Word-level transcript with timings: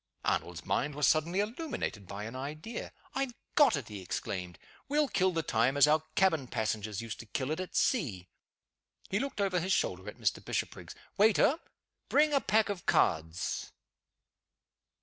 Arnold's 0.25 0.65
mind 0.65 0.95
was 0.95 1.05
suddenly 1.05 1.41
illuminated 1.41 2.07
by 2.07 2.23
an 2.23 2.35
idea. 2.35 2.91
"I 3.13 3.21
have 3.21 3.35
got 3.53 3.75
it!" 3.75 3.87
he 3.87 4.01
exclaimed. 4.01 4.57
"We'll 4.89 5.07
kill 5.07 5.29
the 5.31 5.43
time 5.43 5.77
as 5.77 5.85
our 5.85 6.01
cabin 6.15 6.47
passengers 6.47 7.03
used 7.03 7.19
to 7.19 7.27
kill 7.27 7.51
it 7.51 7.59
at 7.59 7.75
sea." 7.75 8.27
He 9.11 9.19
looked 9.19 9.39
over 9.39 9.59
his 9.59 9.73
shoulder 9.73 10.09
at 10.09 10.17
Mr. 10.17 10.43
Bishopriggs. 10.43 10.95
"Waiter! 11.17 11.59
bring 12.09 12.33
a 12.33 12.41
pack 12.41 12.69
of 12.69 12.87
cards." 12.87 13.73